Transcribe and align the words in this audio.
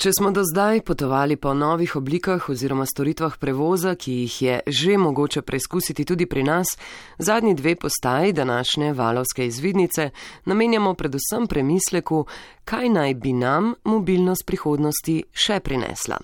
Če 0.00 0.14
smo 0.16 0.30
do 0.32 0.40
zdaj 0.40 0.80
potovali 0.80 1.36
po 1.36 1.50
novih 1.54 1.92
oblikah 1.96 2.46
oziroma 2.48 2.86
storitvah 2.88 3.34
prevoza, 3.36 3.92
ki 4.00 4.14
jih 4.22 4.36
je 4.42 4.54
že 4.66 4.96
mogoče 4.96 5.42
preizkusiti 5.44 6.06
tudi 6.08 6.24
pri 6.26 6.40
nas, 6.42 6.72
zadnji 7.18 7.52
dve 7.54 7.76
postaji 7.76 8.32
današnje 8.32 8.94
valovske 8.96 9.46
izvidnice 9.46 10.10
namenjamo 10.44 10.94
predvsem 10.94 11.46
premisleku, 11.46 12.24
kaj 12.64 12.88
naj 12.88 13.14
bi 13.14 13.32
nam 13.32 13.74
mobilnost 13.84 14.46
prihodnosti 14.46 15.22
še 15.32 15.60
prinesla. 15.60 16.16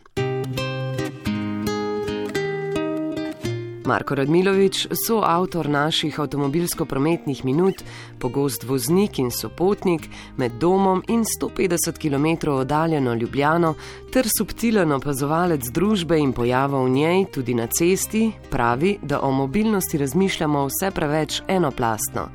Marko 3.87 4.15
Radmilovič, 4.15 4.87
soavtor 5.07 5.69
naših 5.69 6.19
avtomobilsko-prometnih 6.21 7.45
minut, 7.45 7.83
pogost 8.19 8.65
voznik 8.65 9.19
in 9.19 9.31
sopotnik 9.31 10.09
med 10.37 10.53
domom 10.61 11.03
in 11.09 11.25
150 11.25 11.99
km 11.99 12.51
oddaljeno 12.51 13.15
Ljubljano, 13.15 13.75
ter 14.13 14.27
subtilen 14.39 14.93
opazovalec 14.93 15.71
družbe 15.71 16.19
in 16.19 16.33
pojava 16.33 16.83
v 16.83 16.91
njej 16.91 17.25
tudi 17.35 17.55
na 17.55 17.67
cesti, 17.67 18.33
pravi, 18.51 18.99
da 19.03 19.21
o 19.21 19.31
mobilnosti 19.31 19.99
razmišljamo 19.99 20.67
vse 20.67 20.91
preveč 20.91 21.43
enoplastno 21.49 22.29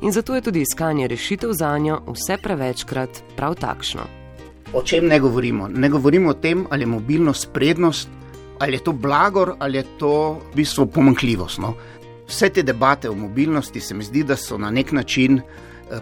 in 0.00 0.12
zato 0.12 0.34
je 0.34 0.40
tudi 0.40 0.60
iskanje 0.60 1.08
rešitev 1.08 1.52
za 1.52 1.78
njo 1.78 2.00
vse 2.06 2.36
prevečkrat 2.42 3.22
prav 3.36 3.54
takšno. 3.54 4.00
O 4.72 4.82
čem 4.82 5.06
ne 5.06 5.20
govorimo? 5.20 5.68
Ne 5.68 5.88
govorimo 5.88 6.30
o 6.30 6.34
tem, 6.34 6.66
ali 6.70 6.82
je 6.82 6.86
mobilnost 6.86 7.50
prednost 7.52 8.08
ali 8.58 8.76
je 8.76 8.84
to 8.84 8.92
blagor 8.92 9.54
ali 9.58 9.78
je 9.78 9.84
to 9.98 10.40
v 10.52 10.56
bistvu 10.56 10.86
pomankljivost. 10.86 11.58
No? 11.58 11.74
Vse 12.28 12.48
te 12.48 12.62
debate 12.62 13.10
o 13.10 13.14
mobilnosti 13.14 13.80
se 13.80 13.94
mi 13.94 14.04
zdi, 14.04 14.22
da 14.22 14.36
so 14.36 14.58
na 14.58 14.70
nek 14.70 14.92
način 14.92 15.40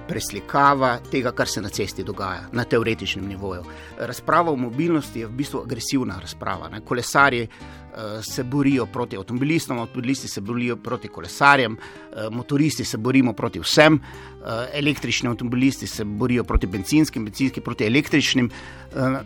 preslikava 0.08 0.98
tega, 1.10 1.32
kar 1.32 1.48
se 1.48 1.60
na 1.62 1.68
cesti 1.68 2.04
dogaja 2.04 2.48
na 2.52 2.64
teoretičnem 2.64 3.26
nivoju. 3.28 3.62
Razprava 3.98 4.52
o 4.52 4.56
mobilnosti 4.56 5.20
je 5.20 5.26
v 5.26 5.36
bistvu 5.42 5.62
agresivna 5.62 6.18
razprava. 6.22 6.68
Ne? 6.68 6.80
Kolesarji 6.80 7.48
Eh, 7.96 8.22
se 8.22 8.42
borijo 8.44 8.86
proti 8.86 9.16
avtomobilistom, 9.16 9.78
avtomobilisti 9.78 10.28
se 10.28 10.40
borijo 10.40 10.76
proti 10.76 11.08
kolesarjem, 11.08 11.76
eh, 11.76 12.30
motoristi 12.30 12.84
se 12.84 12.96
borimo 12.96 13.32
proti 13.32 13.60
vsem, 13.60 13.94
eh, 13.94 14.68
električni 14.72 15.28
avtomobilisti 15.28 15.86
se 15.86 16.04
borijo 16.04 16.44
proti 16.44 16.66
benzinskim, 16.66 17.24
benzinski 17.24 17.60
proti 17.60 17.86
električnim. 17.86 18.50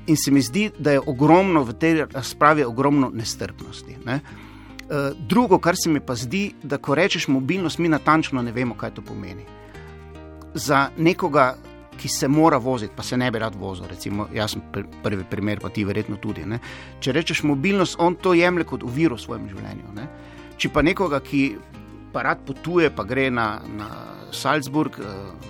In 0.07 0.17
se 0.17 0.31
mi 0.31 0.43
zdi, 0.43 0.71
da 0.79 0.93
je 0.93 1.01
ogromno 1.07 1.63
v 1.63 1.73
tej 1.73 2.07
razpravi 2.13 2.65
ogromno 2.65 3.11
nestrpnosti. 3.15 3.97
Ne? 4.05 4.21
Drugo, 5.29 5.59
kar 5.59 5.75
se 5.85 5.91
mi 5.91 6.01
pa 6.01 6.15
zdi, 6.15 6.55
da 6.63 6.79
ko 6.79 6.95
rečeš 6.95 7.29
mobilnost, 7.29 7.79
mi 7.79 7.89
natančno 7.89 8.43
ne 8.43 8.53
vemo, 8.53 8.75
kaj 8.75 8.91
to 8.91 9.03
pomeni. 9.03 9.45
Za 10.55 10.89
nekoga, 10.97 11.55
ki 12.01 12.09
se 12.09 12.29
mora 12.29 12.57
voziti, 12.57 12.95
pa 12.97 13.03
se 13.03 13.17
ne 13.17 13.31
bi 13.31 13.39
rad 13.39 13.55
vozil. 13.55 13.87
Recimo, 13.91 14.27
jaz 14.35 14.55
sem 14.55 14.63
pr 14.73 14.87
prvi 15.03 15.25
primer, 15.31 15.61
pa 15.61 15.69
ti 15.69 15.85
verjetno 15.85 16.17
tudi. 16.17 16.47
Ne? 16.49 16.59
Če 17.01 17.13
rečeš 17.13 17.43
mobilnost, 17.45 17.99
on 18.01 18.17
to 18.17 18.33
jemlje 18.35 18.65
kot 18.73 18.87
uviro 18.87 19.19
v 19.19 19.25
svojem 19.25 19.49
življenju. 19.53 19.93
Ne? 19.97 20.07
Če 20.57 20.73
pa 20.73 20.83
nekoga, 20.83 21.21
ki 21.21 21.45
pa 22.13 22.25
rad 22.27 22.41
potuje, 22.47 22.91
pa 22.91 23.05
gre 23.05 23.29
na, 23.31 23.61
na 23.77 23.91
Salzburg, 24.33 24.97
eh, 24.99 25.05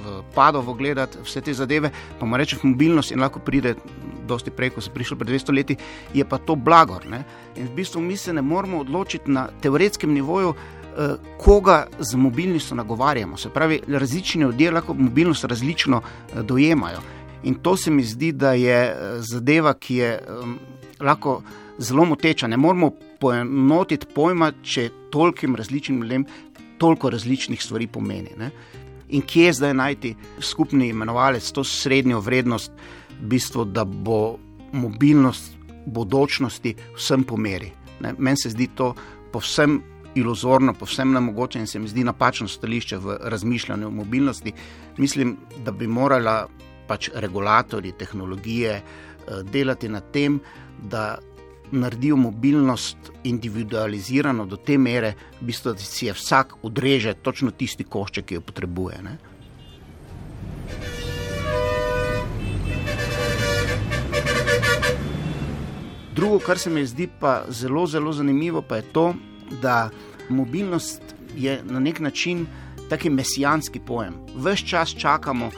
v 0.04 0.22
Padovo 0.34 0.74
gledati 0.74 1.22
vse 1.24 1.40
te 1.40 1.54
zadeve, 1.54 1.90
pa 2.18 2.26
mu 2.26 2.36
rečeš 2.36 2.64
mobilnost 2.64 3.12
in 3.12 3.20
lahko 3.20 3.40
pride. 3.44 3.76
Dosti 4.30 4.54
prej, 4.54 4.70
ko 4.74 4.84
so 4.84 4.92
prišli 4.94 5.18
pred 5.18 5.34
200 5.34 5.56
leti, 5.56 5.76
je 6.14 6.24
pa 6.24 6.38
to 6.38 6.54
blagor. 6.56 7.06
Ne? 7.10 7.24
In 7.56 7.66
v 7.68 7.80
bistvu 7.82 8.02
mi 8.02 8.16
se 8.16 8.32
ne 8.32 8.42
moramo 8.42 8.84
odločiti 8.84 9.30
na 9.30 9.48
teoretskem 9.60 10.14
nivoju, 10.14 10.54
Eh, 10.98 11.14
koga 11.38 11.86
z 11.98 12.16
mobilnostjo 12.16 12.76
nagovarjamo. 12.76 13.36
Se 13.36 13.48
pravi, 13.48 13.80
različni 13.88 14.42
ljudje 14.42 14.70
lahko 14.70 14.94
mobilnost 14.94 15.44
različno 15.44 16.02
eh, 16.02 16.42
dojemajo. 16.42 16.98
In 17.42 17.54
to 17.54 17.76
se 17.76 17.90
mi 17.90 18.02
zdi, 18.02 18.32
da 18.32 18.52
je 18.52 18.76
eh, 18.84 18.96
zadeva, 19.18 19.74
ki 19.74 19.96
je 19.96 20.18
um, 20.42 20.58
lahko 21.00 21.42
zelo 21.78 22.04
moteča. 22.04 22.46
Ne 22.46 22.56
moramo 22.56 22.90
poenotiti 23.20 24.06
pojma, 24.14 24.52
če 24.62 24.90
tolkim 25.10 25.56
različnim 25.56 26.02
ljudem 26.02 26.26
toliko 26.78 27.10
različnih 27.10 27.62
stvari 27.62 27.86
pomeni. 27.86 28.34
Ne? 28.38 28.50
In 29.08 29.22
kje 29.22 29.44
je 29.44 29.52
zdaj 29.52 29.74
najti 29.74 30.14
skupni 30.40 30.88
imenovalec, 30.88 31.52
to 31.52 31.64
srednjo 31.64 32.20
vrednost, 32.20 32.72
bistvu, 33.20 33.64
da 33.64 33.84
bo 33.84 34.38
mobilnost 34.72 35.56
bodočnosti 35.86 36.74
vsem 36.96 37.24
pomeri. 37.24 37.72
Meni 38.18 38.36
se 38.36 38.50
zdi 38.50 38.68
to 38.74 38.94
povsem 39.32 39.80
iluzorno, 40.14 40.74
povsem 40.74 41.12
nemogoče 41.12 41.58
in 41.58 41.66
se 41.66 41.78
mi 41.78 41.88
zdi 41.88 42.04
napačno 42.04 42.48
stališče 42.48 42.98
v 42.98 43.16
razmišljanju 43.20 43.86
o 43.86 43.90
mobilnosti. 43.90 44.52
Mislim, 44.96 45.36
da 45.64 45.70
bi 45.70 45.86
morala 45.86 46.48
pač 46.88 47.10
regulatorji 47.14 47.92
tehnologije 47.98 48.72
eh, 48.76 49.42
delati 49.42 49.88
na 49.88 50.00
tem, 50.00 50.40
da 50.82 51.18
naredijo 51.70 52.16
mobilnost 52.16 52.96
individualizirano 53.24 54.46
do 54.46 54.56
te 54.56 54.78
mere, 54.78 55.14
v 55.40 55.46
bistvu, 55.46 55.72
da 55.72 55.78
si 55.78 56.06
je 56.06 56.12
vsak 56.12 56.54
odreže 56.62 57.14
točno 57.22 57.50
tisti 57.50 57.84
košček, 57.84 58.26
ki 58.26 58.34
jo 58.34 58.40
potrebuje. 58.40 59.02
Ne? 59.02 59.18
Drugo, 66.14 66.38
kar 66.38 66.58
se 66.58 66.70
mi 66.70 66.86
zdi 66.86 67.08
pa 67.20 67.44
zelo, 67.48 67.86
zelo 67.86 68.12
zanimivo, 68.12 68.62
pa 68.62 68.76
je 68.76 68.82
to, 68.82 69.14
da 69.62 69.90
mobilnost 70.28 71.02
je 71.36 71.60
na 71.64 71.80
nek 71.80 72.00
način 72.00 72.46
taki 72.88 73.10
mesijanski 73.10 73.80
pojem. 73.86 74.14
Ves 74.34 74.60
čas 74.60 74.94
čakamo, 74.98 75.46
uh, 75.46 75.54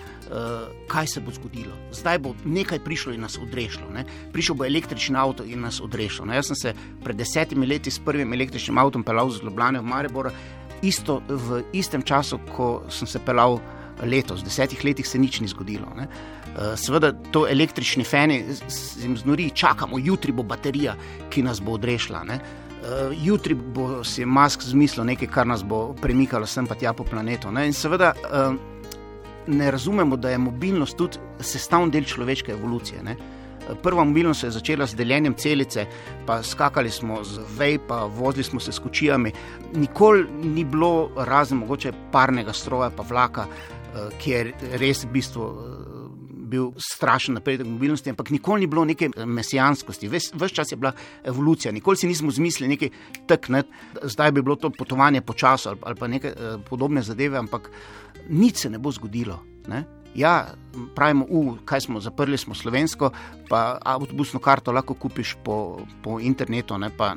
kaj 0.88 1.06
se 1.06 1.20
bo 1.20 1.30
zgodilo. 1.30 1.72
Zdaj 1.92 2.18
bo 2.18 2.34
nekaj 2.44 2.78
prišlo 2.84 3.12
in 3.12 3.20
nas 3.20 3.38
odrešilo. 3.38 3.90
Ne? 3.90 4.04
Prišel 4.32 4.54
bo 4.54 4.64
električni 4.64 5.16
avto 5.16 5.44
in 5.44 5.60
nas 5.60 5.80
odrešilo. 5.80 6.26
No, 6.26 6.34
jaz 6.34 6.46
sem 6.46 6.56
se 6.56 6.74
pred 7.04 7.16
desetimi 7.16 7.66
leti 7.66 7.90
s 7.90 7.98
prvim 7.98 8.32
električnim 8.32 8.78
avtom 8.78 9.04
pelal 9.04 9.30
z 9.30 9.42
Ljubljana 9.42 9.80
v 9.80 9.88
Maribor, 9.88 10.30
isto 10.82 11.22
v 11.28 11.62
istem 11.72 12.02
času, 12.02 12.38
ko 12.56 12.82
sem 12.90 13.08
se 13.08 13.18
pelal 13.18 13.58
letos. 14.04 14.40
V 14.40 14.44
desetih 14.44 14.84
letih 14.84 15.06
se 15.06 15.18
nič 15.18 15.40
ni 15.40 15.48
zgodilo. 15.48 15.92
Ne? 15.96 16.08
Eh, 16.52 16.76
seveda, 16.76 17.12
to 17.32 17.46
električni 17.48 18.04
feni, 18.04 18.44
zim 18.68 19.16
znori, 19.16 19.50
čakamo, 19.50 19.98
jutri 19.98 20.32
bo 20.32 20.42
baterija, 20.42 20.96
ki 21.30 21.42
nas 21.42 21.60
bo 21.60 21.78
odrešila. 21.78 22.24
Ne? 22.24 22.40
Uh, 22.82 23.12
jutri 23.14 23.54
bo 23.54 24.00
si 24.02 24.24
mask 24.26 24.64
zmislil 24.66 25.04
nekaj, 25.06 25.28
kar 25.30 25.46
nas 25.46 25.60
bo 25.62 25.92
premikalo 25.94 26.48
sem 26.50 26.66
pa 26.66 26.74
tja 26.74 26.90
po 26.92 27.04
planetu. 27.06 27.52
Ne? 27.54 27.68
In 27.70 27.76
seveda 27.78 28.08
uh, 28.10 28.56
ne 29.46 29.70
razumemo, 29.70 30.16
da 30.16 30.32
je 30.32 30.40
mobilnost 30.42 30.96
tudi 30.98 31.20
sestavni 31.38 31.94
del 31.94 32.04
človeške 32.10 32.52
evolucije. 32.52 33.04
Ne? 33.06 33.14
Eh, 33.72 33.76
prva 33.82 34.04
mobilnost 34.04 34.40
se 34.40 34.46
je 34.46 34.50
začela 34.50 34.86
z 34.86 34.94
deljenjem 34.94 35.34
celice, 35.34 35.86
pa 36.26 36.42
skakali 36.42 36.90
smo 36.90 37.24
z 37.24 37.40
vej, 37.58 37.78
pa 37.88 38.04
vozili 38.04 38.44
smo 38.44 38.60
se 38.60 38.72
s 38.72 38.78
kočijami. 38.78 39.32
Nikoli 39.74 40.26
ni 40.42 40.64
bilo, 40.64 41.10
razen 41.16 41.58
mogoče 41.58 41.92
parnega 42.12 42.52
stroja, 42.52 42.90
pa 42.90 43.02
vlaka, 43.02 43.46
ki 44.18 44.30
je 44.30 44.52
res 44.80 45.04
v 45.04 45.10
bistvu 45.12 45.46
bil 46.52 46.72
strašen 46.76 47.38
napredek 47.38 47.66
mobilnosti, 47.66 48.12
ampak 48.12 48.30
nikoli 48.34 48.64
ni 48.64 48.68
bilo 48.70 48.84
neke 48.84 49.08
mesijanskosti, 49.16 50.10
vse 50.12 50.48
čas 50.52 50.72
je 50.72 50.76
bila 50.80 50.92
evolucija, 51.24 51.72
nikoli 51.72 51.96
si 51.96 52.10
nismo 52.10 52.30
zmislili 52.30 52.74
nekaj 52.74 52.92
tak, 53.30 53.48
ne, 53.48 53.62
zdaj 54.02 54.32
bi 54.36 54.42
bilo 54.42 54.56
to 54.60 54.70
potovanje 54.70 55.22
po 55.24 55.36
času 55.38 55.72
ali, 55.72 55.80
ali 55.82 56.00
pa 56.00 56.10
neke 56.12 56.34
eh, 56.34 56.58
podobne 56.68 57.02
zadeve, 57.02 57.38
ampak 57.38 57.70
nič 58.28 58.66
se 58.66 58.70
ne 58.70 58.78
bo 58.78 58.92
zgodilo. 58.92 59.40
Ne. 59.68 59.84
Ja, 60.14 60.54
pravimo, 60.94 61.26
uh, 61.28 61.54
kaj 61.64 61.80
smo 61.80 62.00
zaprli, 62.00 62.38
smo 62.38 62.54
slovensko, 62.54 63.10
pa 63.48 63.78
avtobusno 63.82 64.40
karto 64.40 64.72
lahko 64.72 64.94
kupiš 64.94 65.36
po, 65.44 65.80
po 66.02 66.20
internetu, 66.20 66.78
ne, 66.78 66.90
pa, 66.96 67.14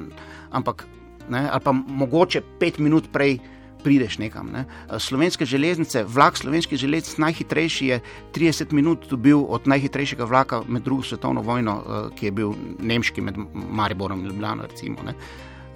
ampak 0.51 0.88
ne, 1.29 1.47
ali 1.51 1.61
pa 1.63 1.72
mogoče 1.72 2.41
pet 2.59 2.79
minut 2.79 3.11
prej 3.11 3.39
prideš 3.85 4.17
nekam. 4.17 4.50
Ne. 4.50 4.66
Slovenske 5.00 5.45
železnice, 5.45 6.03
vlak 6.09 6.38
slovenskih 6.38 6.79
železnic, 6.79 7.17
najhitrejši 7.22 7.88
je 7.88 8.00
30 8.33 8.73
minut 8.73 9.06
dobil 9.09 9.44
od 9.45 9.67
najhitrejšega 9.69 10.25
vlaka 10.25 10.63
med 10.67 10.81
drugo 10.83 11.03
svetovno 11.06 11.41
vojno, 11.45 11.75
eh, 11.77 12.07
ki 12.17 12.25
je 12.25 12.31
bil 12.31 12.53
nemški 12.80 13.21
med 13.21 13.38
Mariborom 13.53 14.19
in 14.19 14.31
Ljubljano. 14.31 14.65
Recimo, 14.65 15.13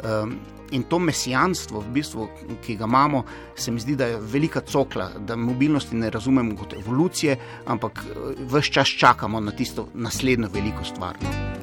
um, 0.04 0.36
in 0.72 0.84
to 0.84 1.00
mesijanstvo, 1.00 1.81
v 1.81 1.94
bistvu, 1.94 2.28
ki 2.66 2.75
ga 2.75 2.86
imamo, 2.86 3.24
se 3.56 3.72
mi 3.72 3.80
zdi, 3.80 3.96
da 3.96 4.06
je 4.06 4.19
velika 4.22 4.62
cokla, 4.62 5.10
da 5.19 5.36
mobilnosti 5.36 5.96
ne 5.96 6.10
razumemo 6.10 6.56
kot 6.56 6.74
evolucije, 6.74 7.38
ampak 7.66 8.06
eh, 8.06 8.36
vse 8.46 8.72
čas 8.72 8.88
čakamo 8.88 9.40
na 9.40 9.51
tisto 9.51 9.88
naslednjo 9.94 10.50
veliko 10.54 10.84
stvar. 10.84 11.18
No. 11.22 11.60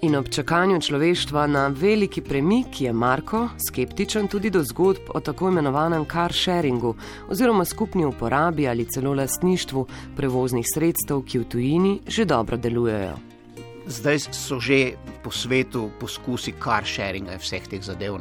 In 0.00 0.14
ob 0.16 0.28
čakanju 0.30 0.80
človeštva 0.80 1.46
na 1.46 1.66
veliki 1.68 2.22
premik 2.22 2.80
je 2.80 2.92
Marko 2.92 3.48
skeptičen 3.68 4.28
tudi 4.28 4.50
do 4.50 4.62
zgodb 4.64 5.10
o 5.14 5.20
tako 5.20 5.48
imenovanem 5.48 6.06
car 6.12 6.32
sharingu 6.32 6.94
oziroma 7.28 7.64
skupni 7.64 8.04
uporabi 8.04 8.68
ali 8.68 8.86
celo 8.86 9.14
lastništvu 9.14 9.86
prevoznih 10.16 10.66
sredstev, 10.74 11.24
ki 11.26 11.38
v 11.38 11.44
tujini 11.44 12.00
že 12.06 12.24
dobro 12.24 12.56
delujejo. 12.56 13.27
Zdaj 13.88 14.18
so 14.36 14.60
že 14.60 15.00
po 15.24 15.30
svetu 15.32 15.88
poskusi 16.00 16.52
car 16.60 16.84
sharinga 16.84 17.32
in 17.32 17.40
vseh 17.40 17.64
teh 17.64 17.82
zadev. 17.82 18.20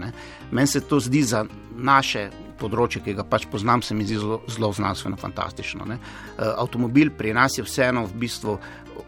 Meni 0.52 0.68
se 0.68 0.82
to 0.82 1.00
zdi 1.00 1.24
za 1.24 1.44
naše 1.76 2.30
področje, 2.58 3.04
ki 3.06 3.14
ga 3.20 3.26
pač 3.28 3.46
poznam, 3.52 3.84
se 3.86 3.94
mi 3.94 4.06
zdi 4.08 4.18
zelo, 4.18 4.40
zelo 4.50 4.72
znanstveno 4.74 5.18
fantastično. 5.20 5.86
Ne. 5.86 6.00
Avtomobil 6.38 7.12
pri 7.14 7.34
nas 7.38 7.58
je 7.58 7.66
vseeno 7.66 8.06
v 8.08 8.18
bistvu 8.24 8.58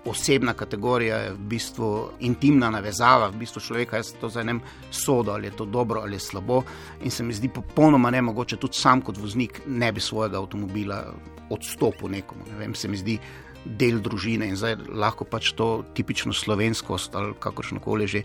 osebna 0.06 0.54
kategorija, 0.54 1.18
je 1.24 1.32
v 1.34 1.48
bistvu 1.50 1.90
intimna 2.28 2.70
navezava, 2.70 3.32
v 3.34 3.42
bistvu 3.42 3.64
človeka. 3.64 4.04
Jaz 4.04 4.14
to 4.22 4.30
zdaj 4.30 4.46
ne 4.46 4.58
vem, 4.58 4.62
sodo 4.92 5.34
ali 5.34 5.50
je 5.50 5.58
to 5.58 5.66
dobro 5.66 6.04
ali 6.06 6.20
je 6.20 6.28
slabo. 6.28 6.62
In 7.02 7.12
se 7.12 7.24
mi 7.24 7.34
zdi 7.34 7.50
popolnoma 7.50 8.12
ne 8.14 8.22
mogoče, 8.30 8.60
tudi 8.62 8.78
sam 8.78 9.02
kot 9.02 9.18
voznik, 9.18 9.64
ne 9.66 9.92
bi 9.92 10.04
svojega 10.04 10.38
avtomobila 10.38 11.04
odstopil 11.50 12.12
nekomu. 12.14 12.46
Ne 12.52 12.60
vem, 12.60 12.76
se 12.76 12.88
mi 12.88 12.98
zdi 12.98 13.18
del 13.66 14.00
družine 14.02 14.48
in 14.48 14.56
zdaj 14.56 14.78
lahko 14.88 15.26
pač 15.28 15.52
to 15.58 15.84
tipično 15.94 16.34
slovenskost 16.34 17.16
ali 17.16 17.34
kakršno 17.40 17.80
koli 17.80 18.08
že 18.08 18.24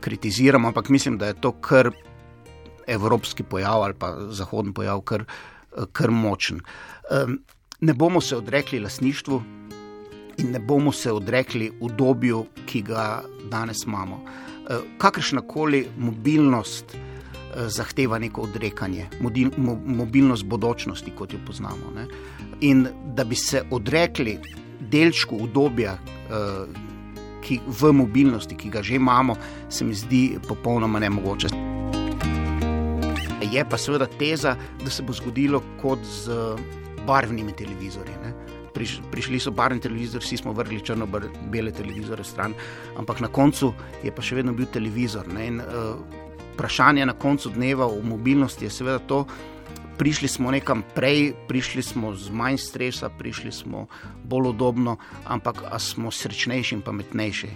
kritiziramo, 0.00 0.68
ampak 0.68 0.88
mislim, 0.88 1.18
da 1.18 1.26
je 1.26 1.40
to 1.40 1.52
kar 1.52 1.90
evropski 2.86 3.42
pojav 3.42 3.82
ali 3.82 3.94
pa 3.94 4.14
zahodni 4.30 4.72
pojav, 4.72 5.00
kar, 5.00 5.24
kar 5.92 6.10
močen. 6.10 6.60
Ne 7.80 7.94
bomo 7.94 8.20
se 8.20 8.36
odrekli 8.36 8.80
lasništvu 8.80 9.42
in 10.38 10.52
ne 10.52 10.60
bomo 10.60 10.92
se 10.92 11.12
odrekli 11.12 11.72
udobju, 11.80 12.46
ki 12.66 12.82
ga 12.82 13.22
danes 13.50 13.84
imamo. 13.86 14.20
Kakršna 14.98 15.40
koli 15.40 15.86
mobilnost 15.98 16.96
zahteva 17.66 18.18
neko 18.18 18.40
odrekanje, 18.40 19.06
mobilnost 19.86 20.44
bodočnosti, 20.44 21.10
kot 21.16 21.32
jo 21.32 21.38
poznamo. 21.46 21.90
Ne? 21.94 22.06
In 22.60 22.86
da 23.16 23.24
bi 23.24 23.34
se 23.34 23.62
odrekli 23.70 24.38
delčku 24.80 25.36
udobja, 25.46 25.96
ki 27.46 27.60
v 27.66 27.92
mobilnosti, 27.94 28.56
ki 28.58 28.70
ga 28.74 28.82
že 28.82 28.96
imamo, 28.98 29.36
se 29.68 29.84
mi 29.84 29.94
zdi 29.94 30.38
popolnoma 30.48 30.98
nemogoče. 30.98 31.48
Je 33.46 33.62
pa 33.64 33.78
seveda 33.78 34.08
teza, 34.18 34.56
da 34.82 34.90
se 34.90 35.02
bo 35.06 35.14
zgodilo 35.14 35.62
kot 35.80 36.02
z 36.02 36.34
barvnimi 37.06 37.54
televizorji. 37.54 38.14
Ne? 38.24 38.34
Prišli 39.10 39.38
so 39.40 39.50
barvni 39.54 39.80
televizori, 39.80 40.24
vsi 40.24 40.36
smo 40.36 40.52
vrgli 40.52 40.82
črno-bele 40.84 41.72
televizore 41.72 42.24
stran, 42.24 42.54
ampak 42.98 43.20
na 43.20 43.28
koncu 43.28 43.72
je 44.04 44.12
pa 44.12 44.22
še 44.22 44.36
vedno 44.40 44.52
bil 44.52 44.66
televizor. 44.68 45.30
In, 45.40 45.62
uh, 45.62 46.26
vprašanje 46.56 47.06
na 47.06 47.12
koncu 47.12 47.50
dneva 47.54 47.86
o 47.86 48.02
mobilnosti 48.02 48.64
je 48.64 48.70
seveda 48.70 48.98
to, 48.98 49.24
prišli 49.98 50.28
smo 50.28 50.50
nekam 50.50 50.82
prej, 50.94 51.32
prišli 51.48 51.82
smo 51.82 52.14
z 52.14 52.30
manj 52.30 52.58
stresa, 52.58 53.08
prišli 53.08 53.52
smo 53.52 53.86
bolj 54.24 54.48
udobno, 54.48 54.96
ampak 55.24 55.62
smo 55.78 56.10
srečnejši 56.10 56.74
in 56.74 56.82
pametnejši. 56.82 57.48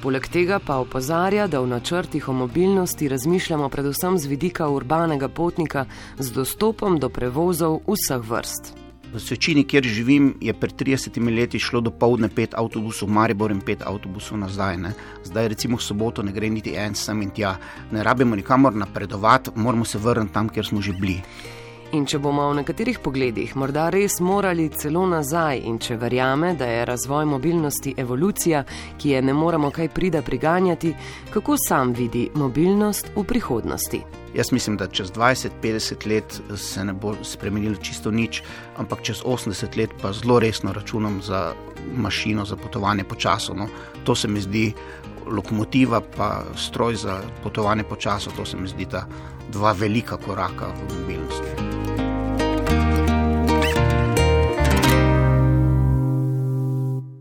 Poleg 0.00 0.28
tega 0.32 0.56
pa 0.64 0.78
opozarja, 0.80 1.44
da 1.46 1.60
v 1.60 1.68
načrtih 1.76 2.28
o 2.28 2.32
mobilnosti 2.32 3.08
razmišljamo 3.08 3.68
predvsem 3.68 4.18
z 4.18 4.26
vidika 4.26 4.68
urbanega 4.68 5.28
potnika 5.28 5.84
z 6.18 6.32
dostopom 6.32 6.96
do 6.98 7.08
prevozov 7.08 7.82
vseh 7.84 8.24
vrst. 8.30 8.79
V 9.10 9.18
Svečini, 9.18 9.64
kjer 9.66 9.82
živim, 9.82 10.34
je 10.40 10.52
pred 10.54 10.70
30 10.70 11.18
leti 11.34 11.58
šlo 11.58 11.80
do 11.82 11.90
povdne 11.90 12.28
pet 12.30 12.54
avtobusov, 12.54 13.10
Maribor 13.10 13.50
in 13.50 13.58
pet 13.58 13.82
avtobusov 13.82 14.38
nazaj. 14.38 14.76
Ne. 14.78 14.92
Zdaj, 15.26 15.48
recimo, 15.50 15.76
v 15.76 15.82
soboto 15.82 16.22
ne 16.22 16.30
gre 16.30 16.46
niti 16.46 16.76
en 16.78 16.94
sem 16.94 17.22
in 17.22 17.34
tja. 17.34 17.56
Ne 17.90 18.04
rabimo 18.06 18.38
nikamor 18.38 18.70
napredovati, 18.70 19.50
moramo 19.56 19.84
se 19.84 19.98
vrniti 19.98 20.34
tam, 20.34 20.48
kjer 20.48 20.66
smo 20.66 20.78
že 20.78 20.94
bili. 20.94 21.18
In 21.90 22.04
če 22.06 22.20
bomo 22.22 22.44
v 22.52 22.60
nekaterih 22.60 23.00
pogledih 23.02 23.56
morda 23.58 23.88
res 23.90 24.20
morali 24.22 24.68
celo 24.70 25.00
nazaj, 25.10 25.58
in 25.66 25.80
če 25.82 25.96
verjame, 25.98 26.52
da 26.54 26.68
je 26.70 26.84
razvoj 26.86 27.24
mobilnosti 27.26 27.96
evolucija, 27.98 28.60
ki 28.94 29.16
je 29.16 29.22
ne 29.26 29.34
moremo 29.34 29.72
kaj 29.74 29.88
prida 29.90 30.20
priganjati, 30.22 30.92
kako 31.34 31.56
sam 31.58 31.90
vidi 31.90 32.28
mobilnost 32.38 33.10
v 33.16 33.24
prihodnosti? 33.26 34.00
Jaz 34.36 34.52
mislim, 34.54 34.76
da 34.78 34.86
čez 34.86 35.10
20-50 35.10 36.06
let 36.06 36.36
se 36.54 36.84
ne 36.84 36.94
bo 36.94 37.16
spremenilo 37.26 37.82
čisto 37.82 38.12
nič, 38.14 38.44
ampak 38.78 39.02
čez 39.02 39.24
80 39.26 39.74
let 39.80 39.96
pa 40.02 40.12
zelo 40.14 40.38
resno 40.38 40.72
računam 40.72 41.18
za 41.26 41.56
mašino 41.90 42.44
za 42.46 42.56
potovanje 42.56 43.04
po 43.04 43.18
času. 43.18 43.56
No. 43.58 43.66
To 44.04 44.14
se 44.14 44.28
mi 44.28 44.40
zdi 44.40 44.70
lokomotiva, 45.26 46.00
pa 46.16 46.44
stroj 46.54 46.94
za 47.02 47.18
potovanje 47.42 47.82
po 47.82 47.96
času, 47.96 48.30
to 48.36 48.46
se 48.46 48.56
mi 48.56 48.68
zdi 48.68 48.86
ta 48.86 49.06
dva 49.50 49.72
velika 49.72 50.16
koraka 50.16 50.70
v 50.70 51.00
mobilnosti. 51.00 51.69